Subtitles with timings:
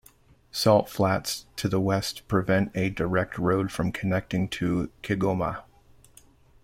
[0.49, 5.61] Salt flats to the west prevent a direct road from connecting to Kigoma.